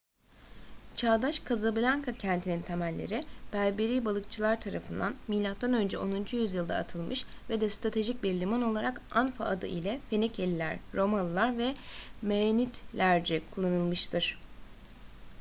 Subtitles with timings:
[0.95, 5.35] çağdaş kazablanka kentinin temelleri berberi balıkçılar tarafından mö
[5.97, 6.37] 10.
[6.37, 11.75] yüzyılda atılmış ve de stratejik bir liman olarak anfa adı ile fenikeliler romalılar ve
[12.21, 14.37] merenidlerce kullanılmıştır